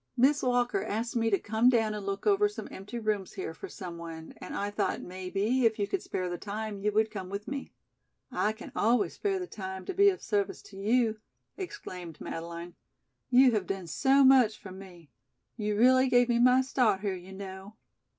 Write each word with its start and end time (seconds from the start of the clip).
"Miss 0.17 0.41
Walker 0.41 0.83
asked 0.83 1.15
me 1.15 1.29
to 1.29 1.37
come 1.37 1.69
down 1.69 1.93
and 1.93 2.03
look 2.03 2.25
over 2.25 2.49
some 2.49 2.67
empty 2.71 2.97
rooms 2.97 3.33
here 3.33 3.53
for 3.53 3.67
someone, 3.67 4.33
and 4.37 4.55
I 4.55 4.71
thought, 4.71 4.99
maybe, 4.99 5.63
if 5.63 5.77
you 5.77 5.85
could 5.85 6.01
spare 6.01 6.27
the 6.27 6.39
time 6.39 6.79
you 6.81 6.91
would 6.91 7.11
come 7.11 7.29
with 7.29 7.47
me." 7.47 7.71
"I 8.31 8.51
can 8.53 8.71
always 8.75 9.13
spare 9.13 9.37
the 9.37 9.45
time 9.45 9.85
to 9.85 9.93
be 9.93 10.09
of 10.09 10.23
service 10.23 10.63
to 10.63 10.75
you," 10.75 11.19
exclaimed 11.55 12.19
Madeleine. 12.19 12.73
"You 13.29 13.51
have 13.51 13.67
done 13.67 13.85
so 13.85 14.23
much 14.23 14.57
for 14.57 14.71
me. 14.71 15.11
You 15.55 15.77
really 15.77 16.09
gave 16.09 16.29
me 16.29 16.39
my 16.39 16.61
start 16.61 17.01
here, 17.01 17.13
you 17.15 17.31
know." 17.33 17.75